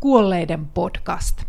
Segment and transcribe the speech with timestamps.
[0.00, 1.42] Kuolleiden podcast.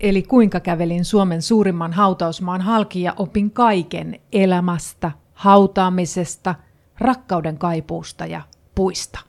[0.00, 6.54] Eli kuinka kävelin Suomen suurimman hautausmaan halki ja opin kaiken elämästä, hautaamisesta,
[6.98, 8.42] rakkauden kaipuusta ja
[8.74, 9.20] puista.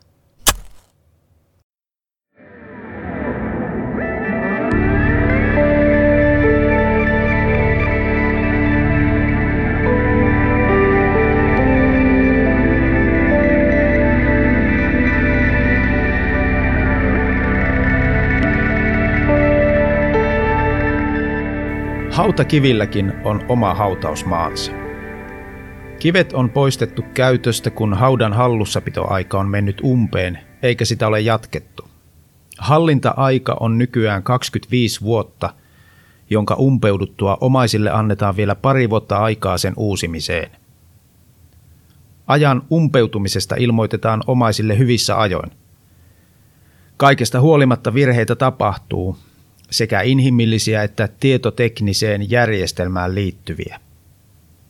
[22.13, 24.71] Hautakivilläkin on oma hautausmaansa.
[25.99, 31.87] Kivet on poistettu käytöstä, kun haudan hallussapitoaika on mennyt umpeen, eikä sitä ole jatkettu.
[32.57, 35.53] Hallinta-aika on nykyään 25 vuotta,
[36.29, 40.51] jonka umpeuduttua omaisille annetaan vielä pari vuotta aikaa sen uusimiseen.
[42.27, 45.51] Ajan umpeutumisesta ilmoitetaan omaisille hyvissä ajoin.
[46.97, 49.17] Kaikesta huolimatta virheitä tapahtuu,
[49.73, 53.79] sekä inhimillisiä että tietotekniseen järjestelmään liittyviä.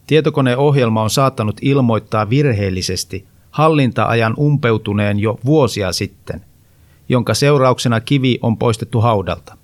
[0.08, 6.42] Tietokoneohjelma on saattanut ilmoittaa virheellisesti hallinta-ajan umpeutuneen jo vuosia sitten,
[7.10, 9.58] jonka seurauksena kivi on poistettu haudalta.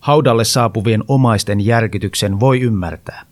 [0.00, 3.26] Haudalle saapuvien omaisten järkytyksen voi ymmärtää.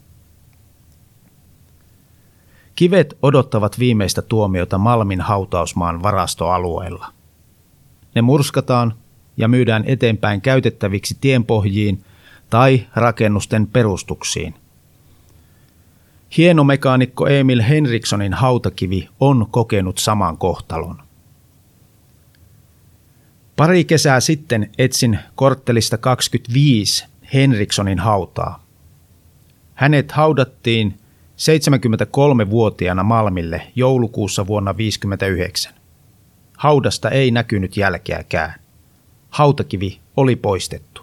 [2.77, 7.07] Kivet odottavat viimeistä tuomiota Malmin hautausmaan varastoalueella.
[8.15, 8.95] Ne murskataan
[9.37, 12.05] ja myydään eteenpäin käytettäviksi tienpohjiin
[12.51, 14.55] tai rakennusten perustuksiin.
[16.37, 21.03] Hienomekaanikko Emil Henrikssonin hautakivi on kokenut saman kohtalon.
[23.57, 28.65] Pari kesää sitten etsin korttelista 25 Henrikssonin hautaa.
[29.75, 30.99] Hänet haudattiin
[31.37, 35.75] 73-vuotiaana Malmille joulukuussa vuonna 1959.
[36.57, 38.62] Haudasta ei näkynyt jälkeäkään
[39.33, 41.03] hautakivi oli poistettu.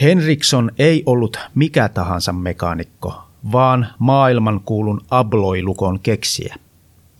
[0.00, 3.22] Henriksson ei ollut mikä tahansa mekaanikko,
[3.52, 6.56] vaan maailmankuulun abloilukon keksiä.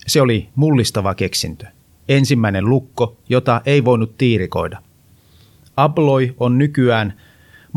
[0.06, 1.66] Se oli mullistava keksintö.
[2.08, 4.82] Ensimmäinen lukko, jota ei voinut tiirikoida.
[5.76, 7.14] Abloi on nykyään–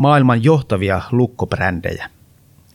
[0.02, 2.10] maailman johtavia lukkobrändejä.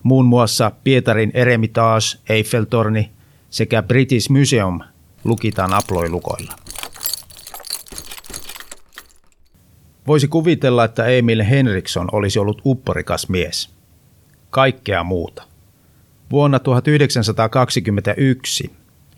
[0.03, 3.11] Muun muassa Pietarin Eremitage, Eiffeltorni
[3.49, 4.79] sekä British Museum
[5.23, 6.53] lukitaan aploilukoilla.
[10.07, 13.69] Voisi kuvitella, että Emil Henriksson olisi ollut upporikas mies.
[14.49, 15.43] Kaikkea muuta.
[16.31, 18.71] Vuonna 1921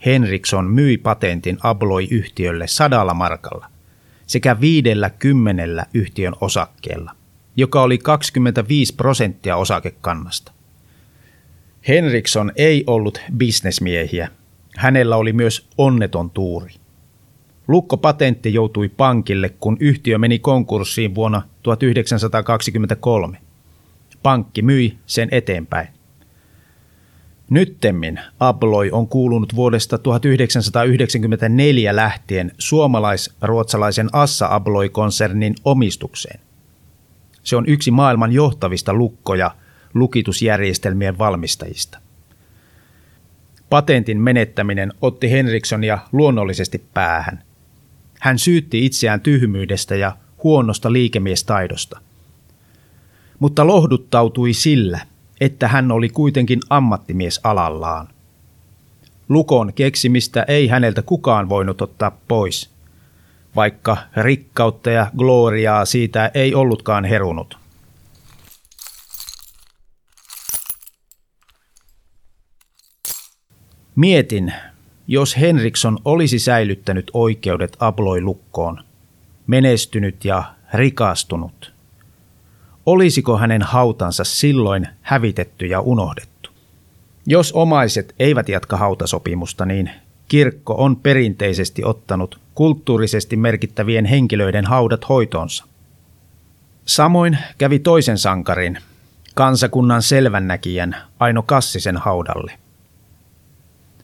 [0.05, 3.67] Henriksson myi patentin Abloi-yhtiölle sadalla markalla
[4.27, 7.19] sekä viidellä kymmenellä yhtiön osakkeella
[7.59, 10.51] joka oli 25 prosenttia osakekannasta.
[11.87, 14.29] Henriksson ei ollut bisnesmiehiä.
[14.77, 16.71] Hänellä oli myös onneton tuuri.
[17.67, 23.37] Lukkopatentti joutui pankille, kun yhtiö meni konkurssiin vuonna 1923.
[24.23, 25.87] Pankki myi sen eteenpäin.
[27.49, 36.39] Nyttemmin Abloi on kuulunut vuodesta 1994 lähtien suomalais-ruotsalaisen Assa Abloi-konsernin omistukseen.
[37.49, 39.51] Se on yksi maailman johtavista lukkoja
[39.93, 41.99] lukitusjärjestelmien valmistajista.
[43.69, 47.43] Patentin menettäminen otti Henrikssonia luonnollisesti päähän.
[48.19, 51.99] Hän syytti itseään tyhmyydestä ja huonosta liikemiestaidosta.
[53.39, 54.99] Mutta lohduttautui sillä,
[55.41, 58.07] että hän oli kuitenkin ammattimies alallaan.
[59.29, 62.69] Lukon keksimistä ei häneltä kukaan voinut ottaa pois–
[63.55, 67.57] vaikka rikkautta ja gloriaa siitä ei ollutkaan herunut.
[73.95, 74.53] Mietin,
[75.07, 78.83] jos Henriksson olisi säilyttänyt oikeudet Abloi-lukkoon,
[79.47, 80.43] menestynyt ja
[80.73, 81.73] rikastunut.
[82.85, 86.50] Olisiko hänen hautansa silloin hävitetty ja unohdettu?
[87.25, 89.91] Jos omaiset eivät jatka hautasopimusta, niin
[90.29, 95.65] kirkko on perinteisesti ottanut kulttuurisesti merkittävien henkilöiden haudat hoitonsa.
[96.85, 98.77] Samoin kävi toisen sankarin,
[99.35, 102.51] kansakunnan selvännäkijän Aino Kassisen haudalle.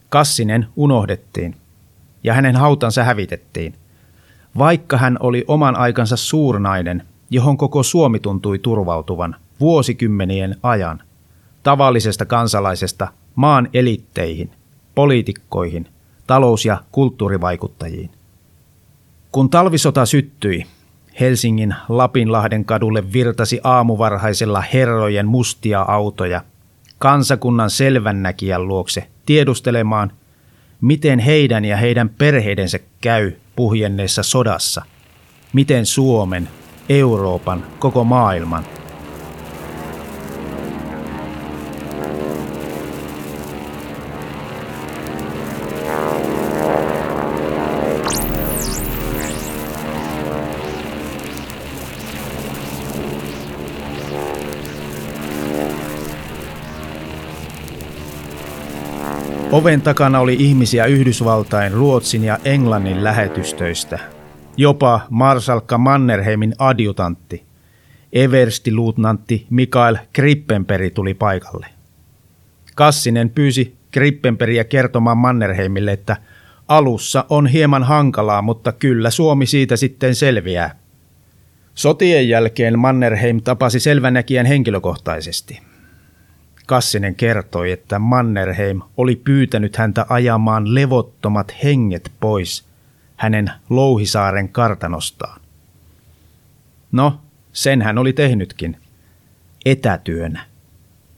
[0.08, 1.56] Kassinen unohdettiin
[2.24, 3.74] ja hänen hautansa hävitettiin,
[4.58, 11.02] vaikka hän oli oman aikansa suurnainen, johon koko Suomi tuntui turvautuvan vuosikymmenien ajan,
[11.62, 14.50] tavallisesta kansalaisesta maan elitteihin,
[14.94, 15.88] poliitikkoihin–
[16.26, 18.10] talous- ja kulttuurivaikuttajiin.
[19.32, 20.66] Kun talvisota syttyi,
[21.20, 26.42] Helsingin Lapinlahden kadulle virtasi aamuvarhaisella herrojen mustia autoja
[26.98, 30.12] kansakunnan selvännäkijän luokse tiedustelemaan,
[30.80, 34.82] miten heidän ja heidän perheidensä käy puhjenneessa sodassa,
[35.52, 36.48] miten Suomen,
[36.88, 38.64] Euroopan, koko maailman–
[59.56, 63.98] Oven takana oli ihmisiä Yhdysvaltain, Ruotsin ja Englannin lähetystöistä.
[64.56, 67.44] Jopa Marsalkka Mannerheimin adjutantti,
[68.12, 71.66] everstiluutnantti Mikael Krippenperi tuli paikalle.
[72.74, 76.16] Kassinen pyysi Krippenperiä kertomaan Mannerheimille, että
[76.68, 80.78] alussa on hieman hankalaa, mutta kyllä Suomi siitä sitten selviää.
[81.74, 85.60] Sotien jälkeen Mannerheim tapasi selvänäkijän henkilökohtaisesti–
[86.66, 92.64] Kassinen kertoi, että Mannerheim oli pyytänyt häntä ajamaan levottomat henget pois
[93.16, 95.40] hänen Louhisaaren kartanostaan.
[96.92, 97.20] No,
[97.52, 98.76] sen hän oli tehnytkin.
[99.64, 100.46] Etätyönä.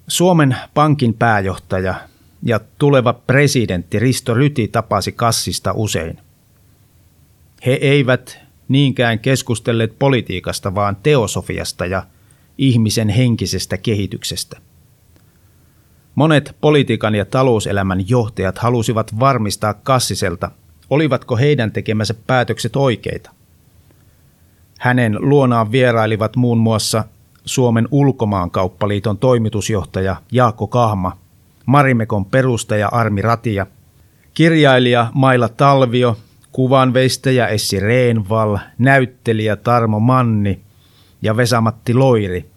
[0.08, 1.94] Suomen Pankin pääjohtaja
[2.42, 6.18] ja tuleva presidentti Risto Ryti tapasi Kassista usein.
[7.66, 12.06] He eivät niinkään keskustelleet politiikasta, vaan teosofiasta ja
[12.58, 14.67] ihmisen henkisestä kehityksestä.
[16.18, 20.50] Monet politiikan ja talouselämän johtajat halusivat varmistaa Kassiselta,
[20.90, 23.30] olivatko heidän tekemänsä päätökset oikeita.
[24.78, 27.04] Hänen luonaan vierailivat muun muassa
[27.44, 31.18] Suomen ulkomaankauppaliiton toimitusjohtaja Jaakko Kahma,
[31.66, 33.66] Marimekon perustaja Armi Ratia,
[34.34, 36.16] kirjailija Maila Talvio,
[36.52, 40.60] kuvanveistäjä Essi Reenval, näyttelijä Tarmo Manni
[41.22, 42.50] ja Vesamatti Loiri,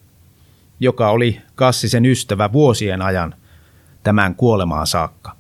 [0.80, 3.36] joka oli Kassisen ystävä vuosien ajan
[4.04, 5.36] tämän kuolemaan saakka.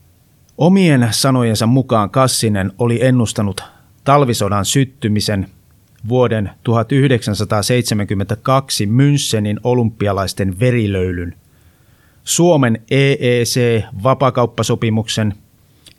[0.58, 3.64] Omien sanojensa mukaan Kassinen oli ennustanut
[4.04, 5.48] talvisodan syttymisen
[6.10, 11.36] vuoden 1972 Münchenin olympialaisten verilöylyn,
[12.24, 15.34] Suomen EEC-vapakauppasopimuksen,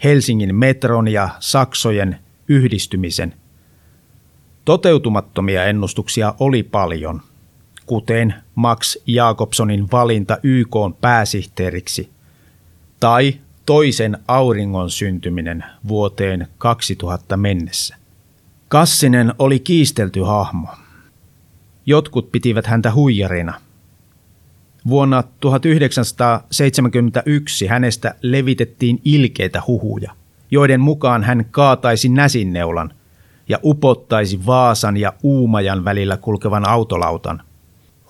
[0.05, 2.19] Helsingin metron ja Saksojen
[2.49, 3.35] yhdistymisen.
[4.65, 7.21] Toteutumattomia ennustuksia oli paljon,
[7.87, 12.09] kuten Max Jakobsonin valinta YK pääsihteeriksi–
[13.03, 13.35] tai
[13.67, 17.97] toisen auringon syntyminen vuoteen 2000 mennessä.
[18.69, 20.69] Kassinen oli kiistelty hahmo.
[21.87, 23.55] Jotkut pitivät häntä huijarina.
[24.89, 30.13] Vuonna 1971 hänestä levitettiin ilkeitä huhuja,
[30.51, 32.95] joiden mukaan hän kaataisi näsinneulan
[33.49, 37.43] ja upottaisi Vaasan ja Uumajan välillä kulkevan autolautan.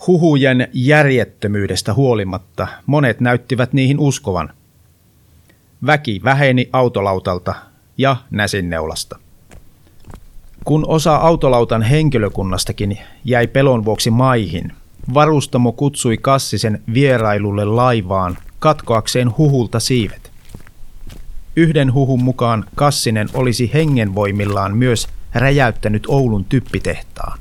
[0.06, 4.52] Huhujen järjettömyydestä huolimatta monet näyttivät niihin uskovan–
[5.86, 7.54] Väki väheni autolautalta
[7.98, 9.18] ja näsinneulasta.
[10.64, 14.72] Kun osa autolautan henkilökunnastakin jäi pelon vuoksi maihin,
[15.14, 20.32] varustamo kutsui Kassisen vierailulle laivaan katkoakseen huhulta siivet.
[21.56, 27.38] Yhden huhun mukaan Kassinen olisi hengenvoimillaan myös räjäyttänyt Oulun typpitehtaan.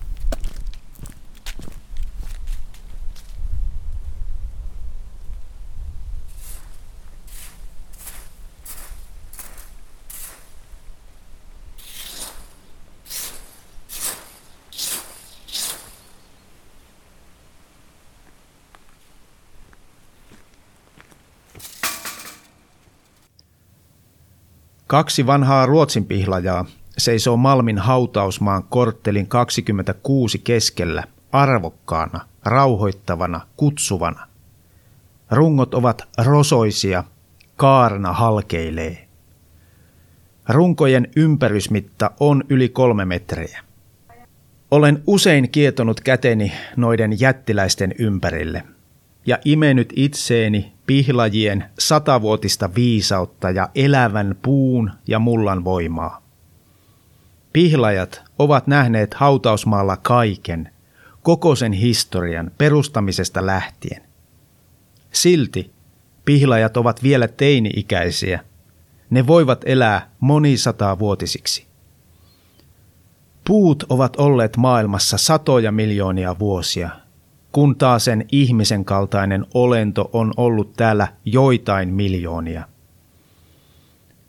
[24.91, 26.65] Kaksi vanhaa Ruotsin pihlajaa
[26.97, 34.27] seisoo Malmin hautausmaan korttelin 26 keskellä arvokkaana, rauhoittavana, kutsuvana.
[35.29, 37.03] Rungot ovat rosoisia,
[37.55, 39.07] kaarna halkeilee.
[40.49, 43.59] Runkojen ympärysmitta on yli kolme metriä.
[44.71, 48.63] Olen usein kietonut käteni noiden jättiläisten ympärille
[49.25, 56.21] ja imenyt itseeni pihlajien satavuotista viisautta ja elävän puun ja mullan voimaa.
[57.53, 60.69] Pihlajat ovat nähneet hautausmaalla kaiken,
[61.21, 64.01] koko sen historian perustamisesta lähtien.
[65.11, 65.71] Silti
[66.25, 68.39] pihlajat ovat vielä teini-ikäisiä.
[69.09, 71.65] Ne voivat elää monisataa vuotisiksi.
[73.47, 76.89] Puut ovat olleet maailmassa satoja miljoonia vuosia–
[77.51, 82.63] kun taas sen ihmisen kaltainen olento on ollut täällä joitain miljoonia.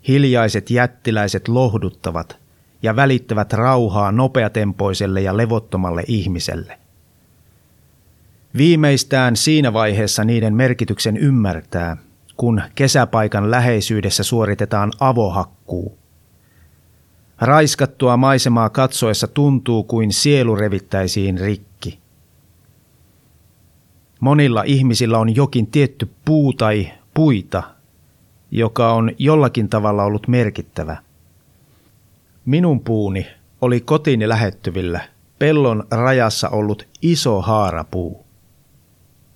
[0.07, 2.37] Hiljaiset jättiläiset lohduttavat,
[2.81, 6.79] ja välittävät rauhaa nopeatempoiselle ja levottomalle ihmiselle.
[8.57, 11.97] Viimeistään siinä vaiheessa niiden merkityksen ymmärtää,
[12.37, 15.97] kun kesäpaikan läheisyydessä suoritetaan avohakkuu.
[17.41, 21.72] Raiskattua maisemaa katsoessa tuntuu kuin sielu revittäisiin rikki.
[24.23, 27.63] Monilla ihmisillä on jokin tietty puu tai puita,
[28.51, 30.97] joka on jollakin tavalla ollut merkittävä.
[32.45, 33.27] Minun puuni
[33.61, 35.01] oli kotiini lähettyvillä
[35.39, 38.25] pellon rajassa ollut iso haarapuu.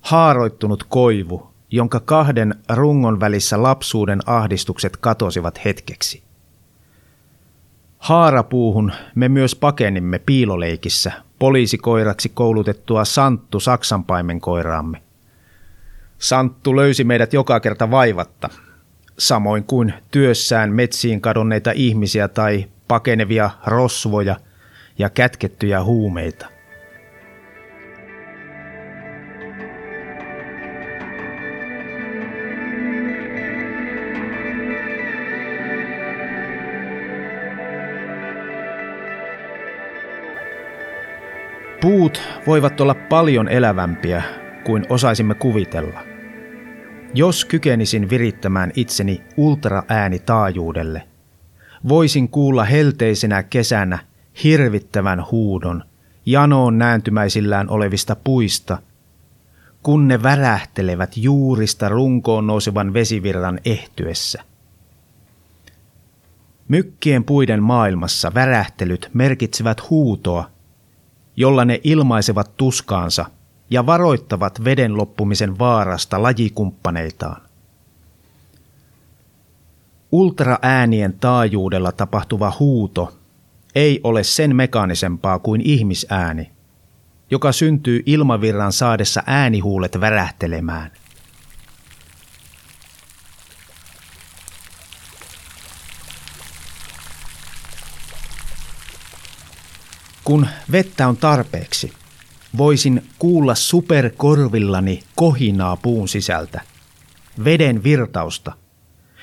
[0.00, 6.22] Haaroittunut koivu, jonka kahden rungon välissä lapsuuden ahdistukset katosivat hetkeksi.
[7.98, 15.02] Haarapuuhun me myös pakenimme piiloleikissä poliisikoiraksi koulutettua Santtu saksanpaimenkoiraamme.
[16.18, 18.48] Santtu löysi meidät joka kerta vaivatta,
[19.18, 24.36] samoin kuin työssään metsiin kadonneita ihmisiä tai pakenevia rosvoja
[24.98, 26.57] ja kätkettyjä huumeita.
[41.80, 44.22] Puut voivat olla paljon elävämpiä
[44.64, 46.00] kuin osaisimme kuvitella.
[47.14, 51.02] Jos kykenisin virittämään itseni ultraäänitaajuudelle,
[51.88, 53.98] voisin kuulla helteisenä kesänä
[54.44, 55.84] hirvittävän huudon
[56.26, 58.78] janoon nääntymäisillään olevista puista,
[59.82, 64.42] kun ne värähtelevät juurista runkoon nousevan vesivirran ehtyessä.
[66.68, 70.50] Mykkien puiden maailmassa värähtelyt merkitsevät huutoa,
[71.38, 73.26] jolla ne ilmaisevat tuskaansa
[73.70, 77.42] ja varoittavat veden loppumisen vaarasta lajikumppaneitaan.
[80.12, 83.18] Ultraäänien taajuudella tapahtuva huuto
[83.74, 86.50] ei ole sen mekaanisempaa kuin ihmisääni,
[87.30, 90.90] joka syntyy ilmavirran saadessa äänihuulet värähtelemään.
[100.28, 101.92] Kun vettä on tarpeeksi,
[102.56, 106.60] voisin kuulla superkorvillani kohinaa puun sisältä,
[107.44, 108.52] veden virtausta,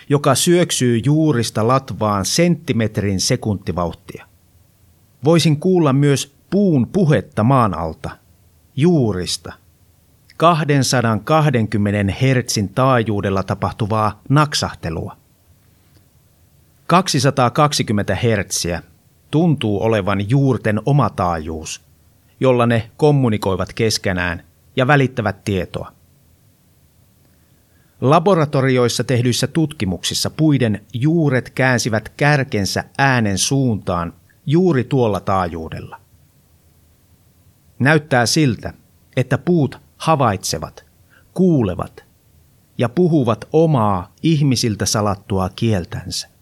[0.10, 4.26] joka syöksyy juurista latvaan senttimetrin sekuntivauhtia.
[5.24, 8.10] Voisin kuulla myös puun puhetta maan alta,
[8.76, 9.54] juurista,
[10.38, 15.18] 220 hertsin taajuudella tapahtuvaa naksahtelua.
[16.88, 18.84] 220 hertsiä
[19.36, 21.82] tuntuu olevan juurten oma taajuus,
[22.40, 24.44] jolla ne kommunikoivat keskenään
[24.76, 25.92] ja välittävät tietoa.
[28.02, 34.14] Laboratorioissa tehdyissä tutkimuksissa puiden juuret käänsivät kärkensä äänen suuntaan
[34.46, 36.02] juuri tuolla taajuudella.
[37.80, 38.74] Näyttää siltä,
[39.18, 40.86] että puut havaitsevat,
[41.34, 42.06] kuulevat
[42.78, 46.35] ja puhuvat omaa ihmisiltä salattua kieltänsä.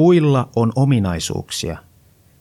[0.00, 1.78] Puilla on ominaisuuksia,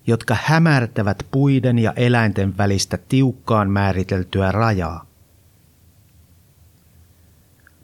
[0.08, 5.06] jotka hämärtävät puiden ja eläinten välistä tiukkaan määriteltyä rajaa.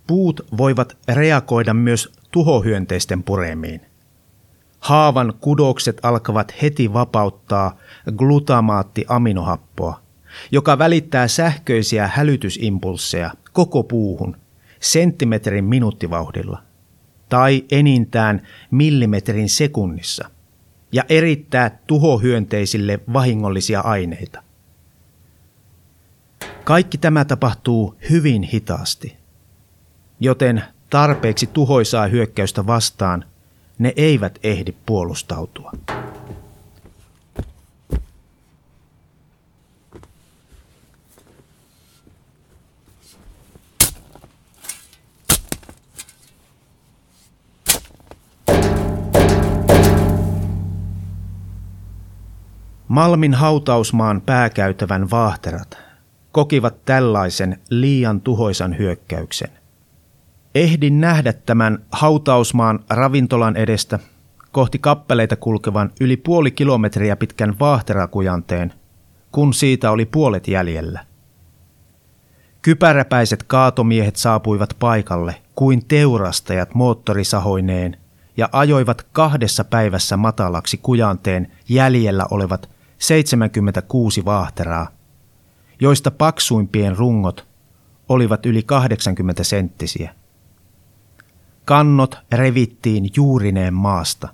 [0.07, 3.81] Puut voivat reagoida myös tuhohyönteisten puremiin.
[4.79, 7.77] Haavan kudokset alkavat heti vapauttaa
[8.17, 10.01] glutamaattiaminohappoa,
[10.51, 14.37] joka välittää sähköisiä hälytysimpulsseja koko puuhun
[14.79, 16.61] senttimetrin minuuttivauhdilla
[17.29, 18.41] tai enintään
[18.71, 20.29] millimetrin sekunnissa
[20.91, 24.43] ja erittää tuhohyönteisille vahingollisia aineita.
[26.63, 29.17] Kaikki tämä tapahtuu hyvin hitaasti,
[30.19, 33.25] joten tarpeeksi tuhoisaa hyökkäystä vastaan
[33.79, 35.71] ne eivät ehdi puolustautua.
[52.95, 55.77] Malmin hautausmaan pääkäytävän vaahterat
[56.31, 59.49] kokivat tällaisen liian tuhoisan hyökkäyksen.
[60.55, 63.99] Ehdin nähdä tämän hautausmaan ravintolan edestä
[64.51, 68.73] kohti kappeleita kulkevan yli puoli kilometriä pitkän vaahterakujanteen,
[69.31, 71.05] kun siitä oli puolet jäljellä.
[72.61, 77.97] Kypäräpäiset kaatomiehet saapuivat paikalle kuin teurastajat moottorisahoineen
[78.37, 84.87] ja ajoivat kahdessa päivässä matalaksi kujanteen jäljellä olevat 76 vaahteraa,
[85.81, 87.47] joista paksuimpien rungot
[88.09, 90.15] olivat yli 80 senttisiä.
[91.65, 94.29] Kannot revittiin juurineen maasta.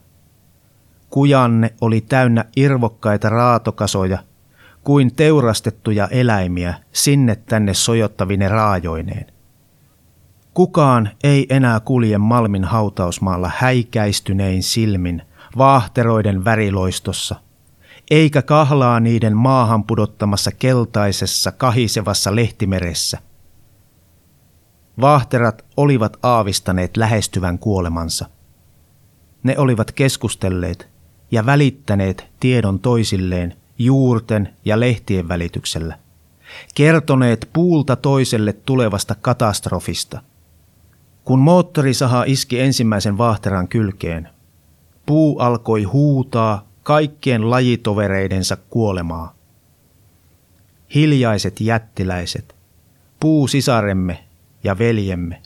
[1.10, 4.18] Kujanne oli täynnä irvokkaita raatokasoja
[4.84, 9.26] kuin teurastettuja eläimiä sinne tänne sojottavine raajoineen.
[10.54, 15.22] Kukaan ei enää kulje Malmin hautausmaalla häikäistynein silmin
[15.58, 17.36] vaahteroiden väriloistossa,
[18.12, 23.18] eikä kahlaa niiden maahan pudottamassa keltaisessa kahisevassa lehtimeressä.
[25.02, 28.26] Vaahterat olivat aavistaneet lähestyvän kuolemansa.
[29.44, 30.90] Ne olivat keskustelleet
[31.32, 35.98] ja välittäneet tiedon toisilleen juurten ja lehtien välityksellä,
[36.76, 40.22] kertoneet puulta toiselle tulevasta katastrofista–
[41.26, 44.30] kun moottorisaha iski ensimmäisen vaahteran kylkeen,
[45.06, 49.36] puu alkoi huutaa kaikkien lajitovereidensa kuolemaa.
[50.96, 52.56] Hiljaiset jättiläiset,
[53.20, 54.24] puusisaremme
[54.64, 55.42] ja veljemme,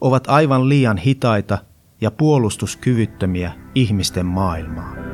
[0.00, 1.58] ovat aivan liian hitaita
[2.00, 5.11] ja puolustuskyvyttömiä ihmisten maailmaa.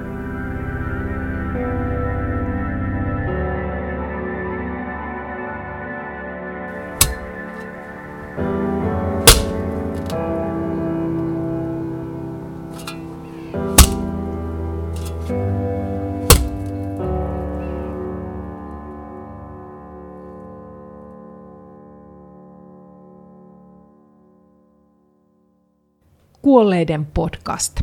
[26.48, 27.80] Kuolleiden podcast.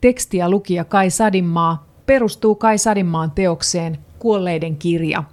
[0.00, 5.24] Tekstiä lukija Kai Sadinmaa perustuu Kai Sadinmaan teokseen Kuolleiden kirja.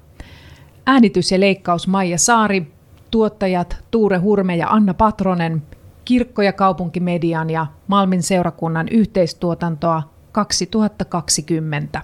[0.85, 2.71] Äänitys ja leikkaus Maija Saari,
[3.11, 5.63] tuottajat Tuure Hurme ja Anna Patronen,
[6.05, 12.01] Kirkko- ja kaupunkimedian ja Malmin seurakunnan yhteistuotantoa 2020.